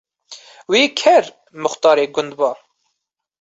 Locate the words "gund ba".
2.15-2.51